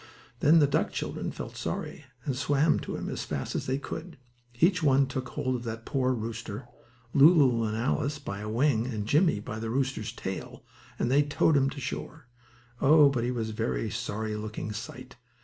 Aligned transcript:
Then 0.39 0.57
the 0.57 0.65
duck 0.65 0.91
children 0.91 1.31
felt 1.31 1.55
sorry, 1.55 2.05
and 2.25 2.35
swam 2.35 2.79
to 2.79 2.95
him 2.95 3.07
as 3.07 3.23
fast 3.23 3.53
as 3.53 3.67
they 3.67 3.77
could. 3.77 4.17
Each 4.59 4.81
one 4.81 5.05
took 5.05 5.29
hold 5.29 5.55
of 5.55 5.63
that 5.65 5.85
poor 5.85 6.11
rooster; 6.11 6.67
Lulu 7.13 7.63
and 7.65 7.77
Alice 7.77 8.17
by 8.17 8.39
a 8.39 8.49
wing, 8.49 8.87
and 8.87 9.05
Jimmie 9.05 9.39
by 9.39 9.59
the 9.59 9.69
rooster's 9.69 10.11
tail, 10.11 10.63
and 10.97 11.11
they 11.11 11.21
towed 11.21 11.55
him 11.55 11.69
to 11.69 11.79
shore. 11.79 12.25
Oh, 12.81 13.09
but 13.09 13.23
he 13.23 13.29
was 13.29 13.51
a 13.59 13.89
sorry 13.91 14.35
looking 14.35 14.71
sight! 14.73 15.17